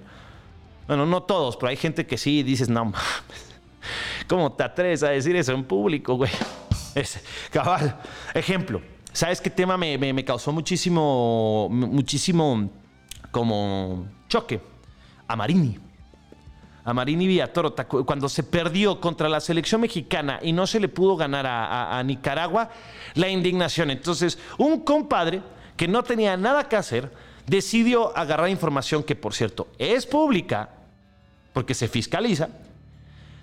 [0.87, 3.55] Bueno, no todos, pero hay gente que sí dices, no mames.
[4.29, 6.31] ¿Cómo te atreves a decir eso en público, güey?
[6.95, 8.01] Es, cabal.
[8.35, 8.81] Ejemplo,
[9.13, 12.71] ¿sabes qué tema me, me causó muchísimo, muchísimo
[13.31, 14.61] como choque
[15.27, 15.79] a Marini.
[16.85, 17.75] A Marini Villatoro,
[18.07, 22.71] cuando se perdió contra la selección mexicana y no se le pudo ganar a, Nicaragua,
[23.15, 23.91] la indignación.
[23.91, 25.43] Entonces, un compadre
[25.77, 27.13] que no tenía nada que hacer,
[27.47, 30.71] decidió agarrar información que, por cierto, es pública,
[31.53, 32.49] porque se fiscaliza,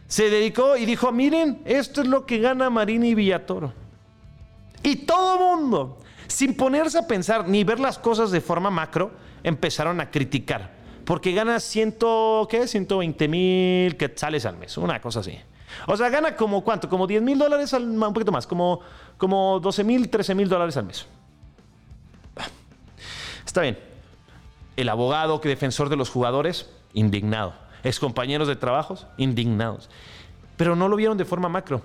[0.07, 3.73] se dedicó y dijo, miren, esto es lo que gana Marini Villatoro.
[4.81, 9.11] Y todo mundo, sin ponerse a pensar ni ver las cosas de forma macro,
[9.43, 10.74] empezaron a criticar.
[11.05, 12.67] Porque gana ciento, ¿qué?
[12.67, 15.37] 120 mil quetzales al mes, una cosa así.
[15.87, 18.81] O sea, gana como cuánto, como 10 mil dólares, al, un poquito más, como,
[19.17, 21.05] como 12 mil, 13 mil dólares al mes.
[23.45, 23.77] Está bien.
[24.75, 27.53] El abogado que defensor de los jugadores, indignado.
[27.83, 29.89] Ex compañeros de trabajos, indignados.
[30.57, 31.81] Pero no lo vieron de forma macro.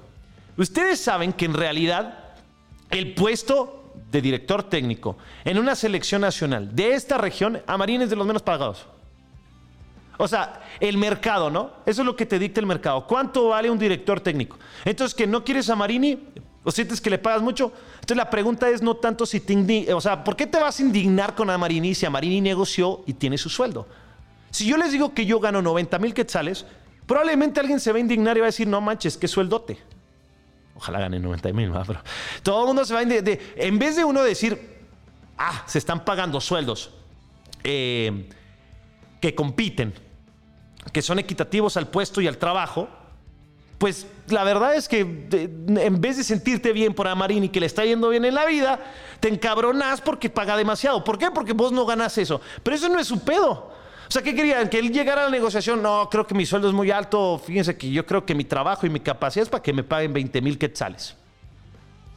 [0.57, 2.19] Ustedes saben que en realidad
[2.91, 8.17] el puesto de director técnico en una selección nacional de esta región, Amarín es de
[8.17, 8.87] los menos pagados.
[10.23, 11.71] O sea, el mercado, ¿no?
[11.87, 13.07] Eso es lo que te dicta el mercado.
[13.07, 14.59] ¿Cuánto vale un director técnico?
[14.85, 16.19] Entonces, que no quieres a Marini
[16.63, 17.73] o sientes que le pagas mucho.
[17.95, 20.83] Entonces, la pregunta es no tanto si te o sea, ¿por qué te vas a
[20.83, 23.89] indignar con Amarini si Amarini negoció y tiene su sueldo?
[24.51, 26.67] Si yo les digo que yo gano 90 mil quetzales,
[27.07, 29.79] probablemente alguien se va a indignar y va a decir, no manches, qué sueldote.
[30.77, 32.03] Ojalá gane 90 mil, pero
[32.43, 33.05] todo el mundo se va a...
[33.07, 34.81] De, en vez de uno decir,
[35.39, 36.91] ah, se están pagando sueldos
[37.65, 38.29] eh,
[39.21, 39.95] que compiten,
[40.93, 42.89] que son equitativos al puesto y al trabajo,
[43.79, 47.85] pues la verdad es que en vez de sentirte bien por Amarini que le está
[47.85, 48.79] yendo bien en la vida,
[49.21, 51.03] te encabronas porque paga demasiado.
[51.03, 51.31] ¿Por qué?
[51.31, 52.43] Porque vos no ganas eso.
[52.63, 53.51] Pero eso no es su pedo.
[54.11, 54.69] O sea, ¿qué querían?
[54.69, 55.81] Que él llegara a la negociación.
[55.81, 57.41] No, creo que mi sueldo es muy alto.
[57.43, 60.13] Fíjense que yo creo que mi trabajo y mi capacidad es para que me paguen
[60.13, 61.17] 20 mil quetzales.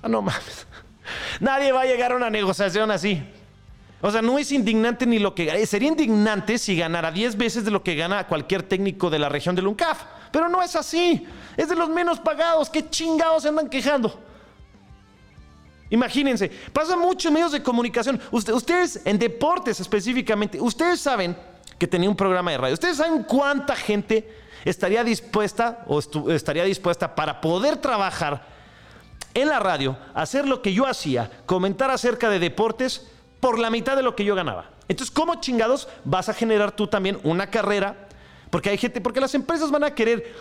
[0.01, 0.67] Ah, no mames.
[1.39, 3.23] Nadie va a llegar a una negociación así.
[4.05, 5.47] O sea, no es indignante ni lo que...
[5.47, 9.29] Eh, sería indignante si ganara 10 veces de lo que gana cualquier técnico de la
[9.29, 10.03] región del UNCAF.
[10.29, 11.25] Pero no es así.
[11.55, 12.69] Es de los menos pagados.
[12.69, 14.19] ¿Qué chingados se andan quejando?
[15.89, 18.19] Imagínense, pasa mucho medios de comunicación.
[18.31, 21.37] ustedes, en deportes específicamente, ustedes saben
[21.79, 22.73] que tenía un programa de radio.
[22.73, 24.27] ¿Ustedes saben cuánta gente
[24.65, 28.47] estaría dispuesta o estaría dispuesta para poder trabajar
[29.33, 33.12] en la radio, hacer lo que yo hacía, comentar acerca de deportes
[33.43, 34.69] por la mitad de lo que yo ganaba?
[34.87, 38.07] Entonces, ¿cómo chingados vas a generar tú también una carrera?
[38.49, 40.33] Porque hay gente, porque las empresas van a querer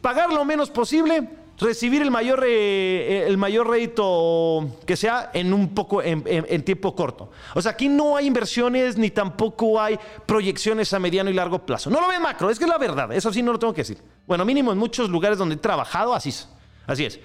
[0.00, 1.28] pagar lo menos posible
[1.60, 7.30] recibir el mayor, eh, el mayor rédito que sea en un poco en, tiempo corto.
[7.54, 11.90] O sea, aquí no hay inversiones ni tampoco hay proyecciones a mediano y largo plazo.
[11.90, 13.82] No lo ven macro, es que es la verdad, eso sí no lo tengo que
[13.82, 14.02] decir.
[14.26, 16.48] Bueno, mínimo en muchos lugares donde he trabajado, así es.
[16.88, 17.20] Así es.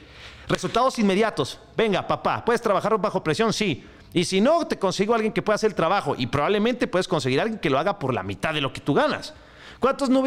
[0.47, 1.59] Resultados inmediatos.
[1.75, 3.51] Venga, papá, ¿puedes trabajar bajo presión?
[3.51, 3.83] Sí.
[4.13, 6.15] Y si no, te consigo alguien que pueda hacer el trabajo.
[6.17, 8.93] Y probablemente puedes conseguir alguien que lo haga por la mitad de lo que tú
[8.93, 9.33] ganas.
[9.79, 10.23] ¿Cuántos no,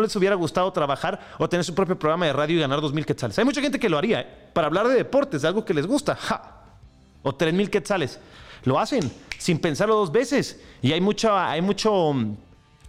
[0.00, 3.06] les hubiera gustado trabajar o tener su propio programa de radio y ganar dos mil
[3.06, 3.38] quetzales?
[3.38, 4.26] Hay mucha gente que lo haría, ¿eh?
[4.52, 6.18] Para hablar de deportes, de algo que les gusta.
[7.22, 8.18] O tres mil quetzales.
[8.64, 10.60] Lo hacen sin pensarlo dos veces.
[10.82, 12.12] Y hay mucho, hay mucho,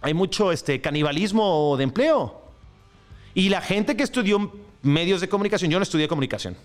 [0.00, 2.42] hay mucho este, canibalismo de empleo.
[3.34, 4.52] Y la gente que estudió
[4.82, 6.56] medios de comunicación, yo no estudié comunicación.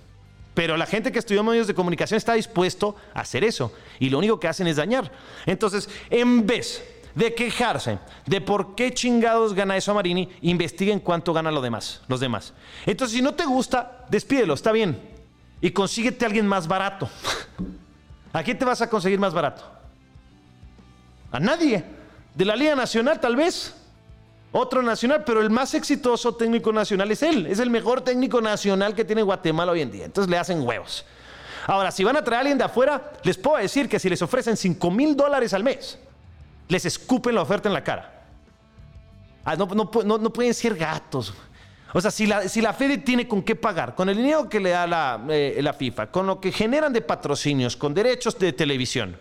[0.53, 3.73] Pero la gente que estudió medios de comunicación está dispuesto a hacer eso.
[3.99, 5.11] Y lo único que hacen es dañar.
[5.45, 6.83] Entonces, en vez
[7.15, 12.01] de quejarse de por qué chingados gana eso a Marini, investiguen cuánto gana lo demás,
[12.07, 12.53] los demás.
[12.85, 14.99] Entonces, si no te gusta, despídelo, está bien.
[15.61, 17.09] Y consíguete a alguien más barato.
[18.33, 19.63] ¿A quién te vas a conseguir más barato?
[21.31, 21.83] A nadie.
[22.35, 23.75] De la Liga Nacional, tal vez.
[24.55, 27.47] Otro nacional, pero el más exitoso técnico nacional es él.
[27.47, 30.05] Es el mejor técnico nacional que tiene Guatemala hoy en día.
[30.05, 31.03] Entonces le hacen huevos.
[31.65, 34.21] Ahora, si van a traer a alguien de afuera, les puedo decir que si les
[34.21, 35.97] ofrecen 5 mil dólares al mes,
[36.67, 38.25] les escupen la oferta en la cara.
[39.43, 39.67] Ah, no,
[40.31, 41.33] pueden ser gatos.
[41.91, 44.69] O sea, si la, si Fede tiene con qué pagar, con el dinero que le
[44.69, 49.17] da la, eh, la FIFA, con lo que generan de patrocinios, con derechos de televisión,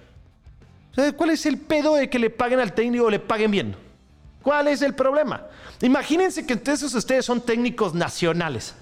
[1.17, 3.92] ¿cuál es el pedo de que le paguen al técnico o le paguen bien?
[4.43, 5.47] ¿Cuál es el problema?
[5.81, 8.75] Imagínense que entonces ustedes son técnicos nacionales.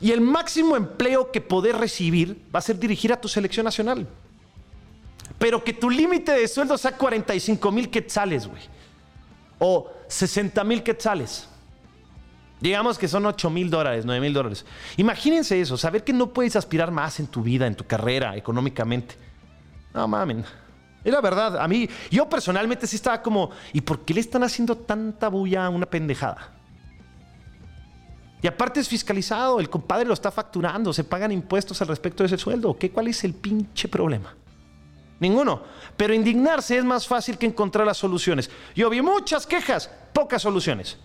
[0.00, 4.06] Y el máximo empleo que podés recibir va a ser dirigir a tu selección nacional
[5.38, 8.62] pero que tu límite de sueldo sea 45 mil quetzales, güey.
[9.58, 11.48] O 60 mil quetzales.
[12.60, 14.64] Digamos que son 8 mil dólares, 9 mil dólares.
[14.96, 19.16] Imagínense eso, saber que no puedes aspirar más en tu vida, en tu carrera, económicamente.
[19.92, 20.44] No mamen.
[21.06, 24.42] Es la verdad, a mí, yo personalmente sí estaba como, ¿y por qué le están
[24.42, 26.50] haciendo tanta bulla a una pendejada?
[28.42, 32.26] Y aparte es fiscalizado, el compadre lo está facturando, se pagan impuestos al respecto de
[32.26, 32.76] ese sueldo.
[32.76, 34.34] ¿Qué, ¿Cuál es el pinche problema?
[35.20, 35.62] Ninguno.
[35.96, 38.50] Pero indignarse es más fácil que encontrar las soluciones.
[38.74, 40.98] Yo vi muchas quejas, pocas soluciones.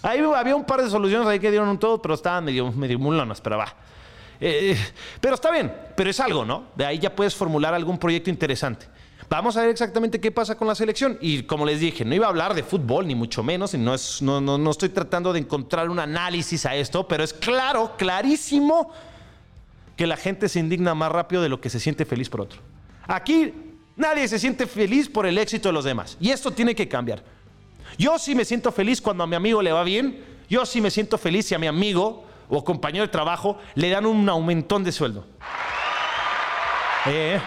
[0.00, 3.00] Ahí había un par de soluciones ahí que dieron un todo, pero estaban medio, medio
[3.00, 3.74] mulonas, pero va.
[4.40, 4.78] Eh,
[5.20, 6.66] pero está bien, pero es algo, ¿no?
[6.76, 8.93] De ahí ya puedes formular algún proyecto interesante.
[9.28, 11.18] Vamos a ver exactamente qué pasa con la selección.
[11.20, 13.94] Y como les dije, no iba a hablar de fútbol, ni mucho menos, y no,
[13.94, 17.96] es, no, no, no estoy tratando de encontrar un análisis a esto, pero es claro,
[17.96, 18.92] clarísimo,
[19.96, 22.60] que la gente se indigna más rápido de lo que se siente feliz por otro.
[23.06, 23.52] Aquí
[23.96, 26.16] nadie se siente feliz por el éxito de los demás.
[26.20, 27.22] Y esto tiene que cambiar.
[27.98, 30.24] Yo sí me siento feliz cuando a mi amigo le va bien.
[30.48, 34.06] Yo sí me siento feliz si a mi amigo o compañero de trabajo le dan
[34.06, 35.26] un aumentón de sueldo.
[37.06, 37.38] Eh,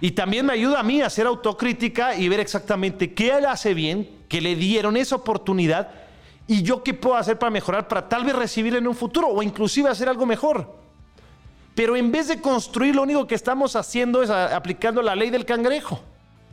[0.00, 3.74] y también me ayuda a mí a hacer autocrítica y ver exactamente qué él hace
[3.74, 5.90] bien, que le dieron esa oportunidad
[6.46, 9.42] y yo qué puedo hacer para mejorar, para tal vez recibir en un futuro o
[9.42, 10.76] inclusive hacer algo mejor.
[11.74, 15.44] Pero en vez de construir, lo único que estamos haciendo es aplicando la ley del
[15.44, 16.00] cangrejo.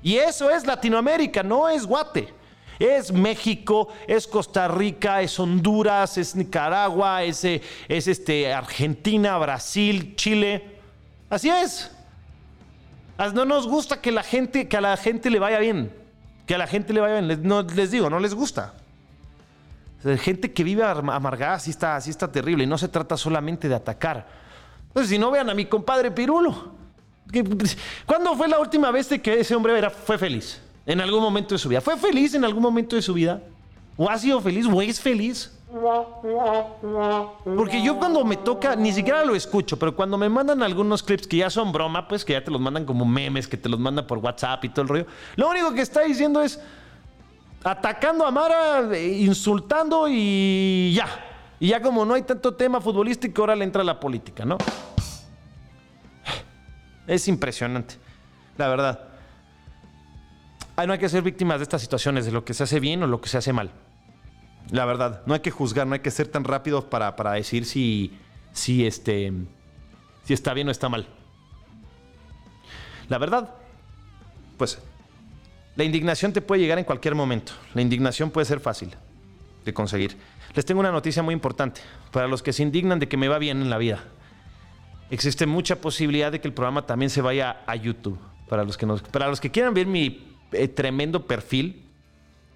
[0.01, 2.33] Y eso es Latinoamérica, no es Guate.
[2.79, 10.15] Es México, es Costa Rica, es Honduras, es Nicaragua, es, eh, es este, Argentina, Brasil,
[10.15, 10.79] Chile.
[11.29, 11.89] Así es.
[13.33, 15.91] No nos gusta que, la gente, que a la gente le vaya bien.
[16.45, 17.41] Que a la gente le vaya bien.
[17.43, 18.73] No, les digo, no les gusta.
[20.19, 22.63] Gente que vive amargada, así está, así está terrible.
[22.65, 24.25] Y no se trata solamente de atacar
[24.93, 26.71] entonces, si no vean a mi compadre Pirulo.
[28.05, 30.61] ¿Cuándo fue la última vez que ese hombre era, fue feliz?
[30.85, 31.81] En algún momento de su vida.
[31.81, 33.41] ¿Fue feliz en algún momento de su vida?
[33.97, 34.67] ¿O ha sido feliz?
[34.71, 35.51] ¿O es feliz?
[37.43, 41.27] Porque yo cuando me toca, ni siquiera lo escucho, pero cuando me mandan algunos clips
[41.27, 43.79] que ya son broma, pues que ya te los mandan como memes, que te los
[43.79, 45.05] mandan por WhatsApp y todo el rollo,
[45.35, 46.59] lo único que está diciendo es,
[47.63, 51.07] atacando a Mara, insultando y ya.
[51.59, 54.57] Y ya como no hay tanto tema futbolístico, ahora le entra la política, ¿no?
[57.07, 57.95] Es impresionante,
[58.57, 58.99] la verdad.
[60.85, 63.07] no hay que ser víctimas de estas situaciones, de lo que se hace bien o
[63.07, 63.71] lo que se hace mal.
[64.71, 67.65] La verdad, no hay que juzgar, no hay que ser tan rápido para, para decir
[67.65, 68.17] si,
[68.51, 69.31] si, este,
[70.23, 71.07] si está bien o está mal.
[73.09, 73.53] La verdad,
[74.57, 74.79] pues
[75.75, 77.53] la indignación te puede llegar en cualquier momento.
[77.73, 78.95] La indignación puede ser fácil
[79.65, 80.17] de conseguir.
[80.53, 83.39] Les tengo una noticia muy importante para los que se indignan de que me va
[83.39, 84.03] bien en la vida.
[85.09, 88.19] Existe mucha posibilidad de que el programa también se vaya a YouTube.
[88.47, 91.83] Para los que, para los que quieran ver mi eh, tremendo perfil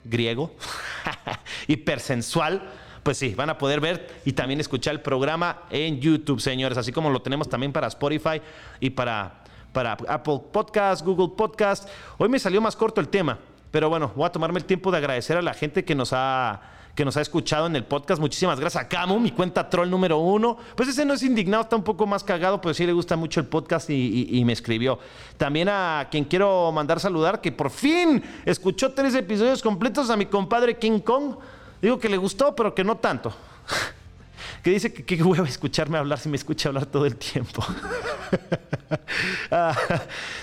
[0.04, 0.56] griego,
[1.68, 2.62] hipersensual,
[3.04, 6.92] pues sí, van a poder ver y también escuchar el programa en YouTube, señores, así
[6.92, 8.42] como lo tenemos también para Spotify
[8.80, 11.88] y para, para Apple Podcast, Google Podcast.
[12.18, 13.40] Hoy me salió más corto el tema,
[13.72, 16.74] pero bueno, voy a tomarme el tiempo de agradecer a la gente que nos ha
[16.98, 18.20] que nos ha escuchado en el podcast.
[18.20, 20.58] Muchísimas gracias a Camu, mi cuenta troll número uno.
[20.76, 23.40] Pues ese no es indignado, está un poco más cagado, pero sí le gusta mucho
[23.40, 24.98] el podcast y, me escribió.
[25.38, 30.26] También a quien quiero mandar saludar, que por fin escuchó tres episodios completos a mi
[30.26, 31.36] compadre King Kong.
[31.82, 33.34] Digo que le gustó, pero que no tanto.
[34.64, 37.66] Que dice que qué hueva escucharme hablar si me escucha hablar todo el tiempo.
[39.52, 39.74] Ah,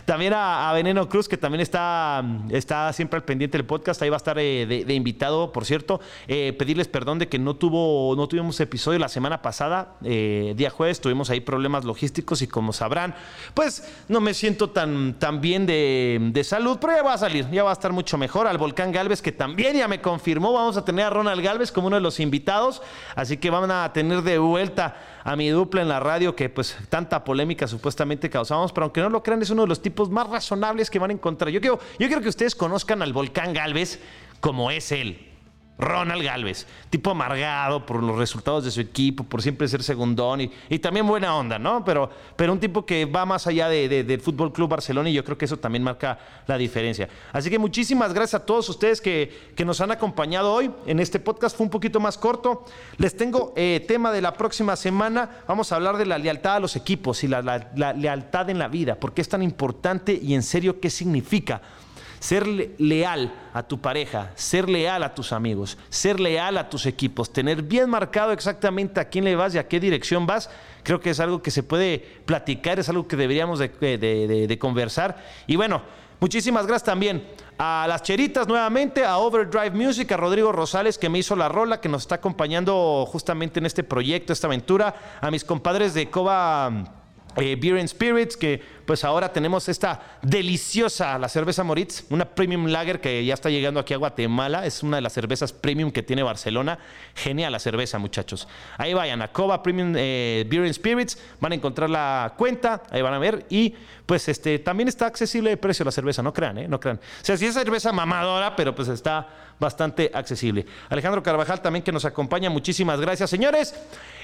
[0.04, 4.00] también a, Veneno Cruz, que también está, está siempre al pendiente del podcast.
[4.02, 6.00] Ahí va a estar eh, de, invitado, por cierto.
[6.26, 10.70] Eh, pedirles perdón de que no, tuvo, no tuvimos episodio la semana pasada, eh, día
[10.70, 11.00] jueves.
[11.00, 13.14] Tuvimos ahí problemas logísticos y como sabrán,
[13.54, 17.48] pues no me siento tan, tan bien de, de salud, pero ya va a salir,
[17.50, 18.46] ya va a estar mucho mejor.
[18.46, 21.88] Al Volcán Galvez, que también ya me confirmó, vamos a tener a Ronald Galvez como
[21.88, 22.82] uno de los invitados.
[23.14, 26.76] Así que van a tener de vuelta a mi dupla en la radio que pues
[26.90, 30.28] tanta polémica supuestamente causamos, pero aunque no lo crean es uno de los tipos más
[30.28, 31.50] razonables que van a encontrar.
[31.50, 33.98] Yo quiero, yo quiero que ustedes conozcan al volcán Galvez
[34.40, 35.33] como es él.
[35.76, 40.78] Ronald Galvez, tipo amargado por los resultados de su equipo, por siempre ser segundón y,
[40.78, 41.84] también buena onda, ¿no?
[41.84, 45.24] Pero, pero un tipo que va más allá de, del Fútbol Club Barcelona y yo
[45.24, 47.08] creo que eso también marca la diferencia.
[47.32, 51.18] Así que muchísimas gracias a todos ustedes que, que nos han acompañado hoy en este
[51.18, 51.56] podcast.
[51.56, 52.64] Fue un poquito más corto.
[52.98, 55.42] Les tengo eh, tema de la próxima semana.
[55.48, 58.68] Vamos a hablar de la lealtad a los equipos y la, la lealtad en la
[58.68, 58.94] vida.
[58.96, 61.60] ¿Por qué es tan importante y en serio qué significa?
[62.24, 62.46] Ser
[62.78, 67.60] leal a tu pareja, ser leal a tus amigos, ser leal a tus equipos, tener
[67.62, 70.48] bien marcado exactamente a quién le vas y a qué dirección vas,
[70.84, 75.22] creo que es algo que se puede platicar, es algo que deberíamos de, conversar.
[75.46, 75.82] Y bueno,
[76.18, 81.18] muchísimas gracias también a las cheritas nuevamente, a Overdrive Music, a Rodrigo Rosales que me
[81.18, 85.44] hizo la rola, que nos está acompañando justamente en este proyecto, esta aventura, a mis
[85.44, 86.72] compadres de Coba
[87.36, 92.66] eh, Beer and Spirits, que pues ahora tenemos esta deliciosa, la cerveza Moritz, una premium
[92.66, 96.02] lager que ya está llegando aquí a Guatemala, es una de las cervezas premium que
[96.02, 96.78] tiene Barcelona.
[97.14, 98.48] Genial la cerveza, muchachos.
[98.78, 103.02] Ahí vayan a Cova Premium eh, Beer and Spirits, van a encontrar la cuenta, ahí
[103.02, 103.74] van a ver y
[104.06, 106.68] pues este también está accesible de precio la cerveza, no crean, ¿eh?
[106.68, 106.98] No crean.
[106.98, 110.66] O sea, sí es cerveza mamadora, pero pues está bastante accesible.
[110.88, 113.74] Alejandro Carvajal también que nos acompaña, muchísimas gracias, señores.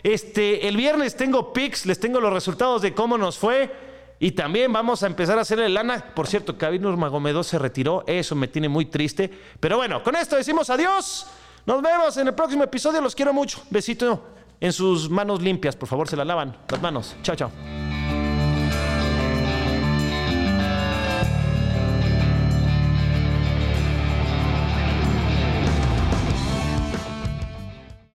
[0.03, 3.90] Este, el viernes tengo pics, les tengo los resultados de cómo nos fue.
[4.23, 6.05] Y también vamos a empezar a hacerle lana.
[6.15, 8.05] Por cierto, Kevin Nurmagomedov se retiró.
[8.07, 9.31] Eso me tiene muy triste.
[9.59, 11.27] Pero bueno, con esto decimos adiós.
[11.65, 13.01] Nos vemos en el próximo episodio.
[13.01, 13.63] Los quiero mucho.
[13.71, 14.27] Besito
[14.61, 15.75] en sus manos limpias.
[15.75, 17.17] Por favor, se la lavan las manos.
[17.23, 17.90] Chao, chao.